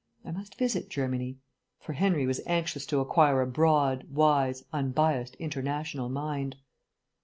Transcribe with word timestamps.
I 0.25 0.31
must 0.31 0.57
visit 0.57 0.89
Germany." 0.89 1.37
For 1.79 1.93
Henry 1.93 2.25
was 2.25 2.41
anxious 2.47 2.87
to 2.87 3.01
acquire 3.01 3.39
a 3.43 3.45
broad, 3.45 4.05
wise, 4.09 4.63
unbiased 4.73 5.35
international 5.35 6.09
mind. 6.09 6.55